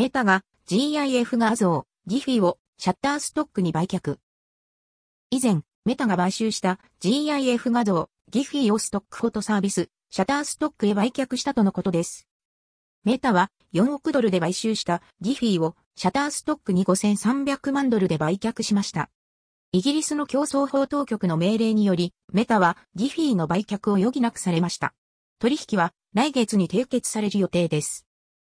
[0.00, 4.16] メタが GIF 画像、ギフィをシャッターストックに売却。
[5.28, 12.26] 以前、メタが買収した GIF 画像、ギフィをストックフォトサービス、シャッターストックへ売却したとのことです。
[13.04, 19.10] メタは4億ドルで買収したギフィをシャッターストックに5300万ドルで売却しました。
[19.72, 24.94] イギリスの競争法当局の命令により、メタはギフィーの売却を余儀なくされました。
[25.40, 28.06] 取引は来月に締結される予定です。